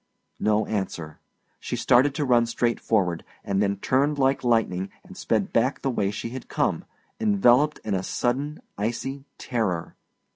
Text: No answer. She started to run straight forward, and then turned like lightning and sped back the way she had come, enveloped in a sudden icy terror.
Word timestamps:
No 0.39 0.65
answer. 0.65 1.19
She 1.59 1.75
started 1.75 2.15
to 2.15 2.25
run 2.25 2.47
straight 2.47 2.79
forward, 2.79 3.23
and 3.43 3.61
then 3.61 3.75
turned 3.77 4.17
like 4.17 4.43
lightning 4.43 4.89
and 5.03 5.15
sped 5.15 5.53
back 5.53 5.83
the 5.83 5.91
way 5.91 6.09
she 6.09 6.29
had 6.29 6.49
come, 6.49 6.85
enveloped 7.19 7.77
in 7.83 7.93
a 7.93 8.01
sudden 8.01 8.63
icy 8.79 9.25
terror. 9.37 9.95